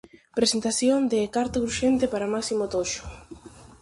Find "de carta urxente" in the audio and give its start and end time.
1.11-2.05